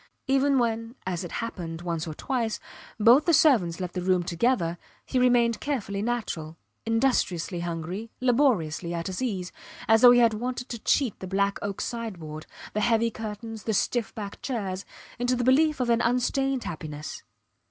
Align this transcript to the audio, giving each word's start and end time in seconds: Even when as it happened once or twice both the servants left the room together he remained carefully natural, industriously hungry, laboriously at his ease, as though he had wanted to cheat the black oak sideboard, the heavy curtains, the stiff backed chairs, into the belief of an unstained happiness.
Even 0.25 0.57
when 0.57 0.95
as 1.05 1.23
it 1.23 1.33
happened 1.33 1.83
once 1.83 2.07
or 2.07 2.15
twice 2.15 2.59
both 2.99 3.25
the 3.25 3.35
servants 3.35 3.79
left 3.79 3.93
the 3.93 4.01
room 4.01 4.23
together 4.23 4.79
he 5.05 5.19
remained 5.19 5.59
carefully 5.61 6.01
natural, 6.01 6.57
industriously 6.87 7.59
hungry, 7.59 8.09
laboriously 8.19 8.95
at 8.95 9.05
his 9.05 9.21
ease, 9.21 9.51
as 9.87 10.01
though 10.01 10.09
he 10.09 10.17
had 10.19 10.33
wanted 10.33 10.69
to 10.69 10.79
cheat 10.79 11.19
the 11.19 11.27
black 11.27 11.59
oak 11.61 11.79
sideboard, 11.79 12.47
the 12.73 12.81
heavy 12.81 13.11
curtains, 13.11 13.65
the 13.65 13.75
stiff 13.75 14.11
backed 14.15 14.41
chairs, 14.41 14.85
into 15.19 15.35
the 15.35 15.43
belief 15.43 15.79
of 15.79 15.91
an 15.91 16.01
unstained 16.01 16.63
happiness. 16.63 17.21